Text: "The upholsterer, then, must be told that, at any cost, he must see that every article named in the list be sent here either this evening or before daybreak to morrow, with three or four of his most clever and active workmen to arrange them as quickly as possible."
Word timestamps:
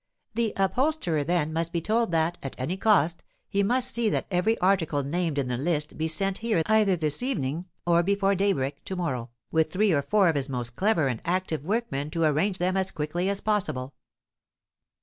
"The 0.33 0.51
upholsterer, 0.57 1.23
then, 1.23 1.53
must 1.53 1.71
be 1.71 1.79
told 1.79 2.09
that, 2.11 2.39
at 2.41 2.55
any 2.57 2.75
cost, 2.75 3.21
he 3.47 3.61
must 3.61 3.93
see 3.93 4.09
that 4.09 4.25
every 4.31 4.57
article 4.57 5.03
named 5.03 5.37
in 5.37 5.47
the 5.47 5.59
list 5.59 5.95
be 5.95 6.07
sent 6.07 6.39
here 6.39 6.63
either 6.65 6.95
this 6.95 7.21
evening 7.21 7.65
or 7.85 8.01
before 8.01 8.33
daybreak 8.33 8.83
to 8.85 8.95
morrow, 8.95 9.29
with 9.51 9.71
three 9.71 9.91
or 9.93 10.01
four 10.01 10.27
of 10.27 10.35
his 10.35 10.49
most 10.49 10.75
clever 10.75 11.07
and 11.07 11.21
active 11.23 11.63
workmen 11.63 12.09
to 12.09 12.23
arrange 12.23 12.57
them 12.57 12.75
as 12.77 12.89
quickly 12.89 13.29
as 13.29 13.41
possible." 13.41 13.93